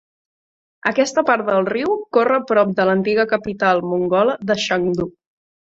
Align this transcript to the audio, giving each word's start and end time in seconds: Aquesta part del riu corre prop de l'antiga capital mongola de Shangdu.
Aquesta 0.91 1.23
part 1.27 1.45
del 1.51 1.69
riu 1.75 1.93
corre 2.19 2.41
prop 2.53 2.75
de 2.81 2.89
l'antiga 2.91 3.29
capital 3.37 3.87
mongola 3.93 4.39
de 4.51 4.63
Shangdu. 4.67 5.13